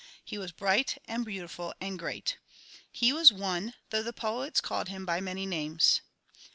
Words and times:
He 0.25 0.39
was 0.39 0.51
bright 0.51 0.97
and 1.07 1.23
beautiful 1.23 1.75
and 1.79 1.99
great. 1.99 2.39
He 2.91 3.13
was 3.13 3.31
One, 3.31 3.75
though 3.91 4.01
the 4.01 4.11
poets 4.11 4.59
called 4.59 4.89
Him 4.89 5.05
by 5.05 5.21
many 5.21 5.45
names. 5.45 6.01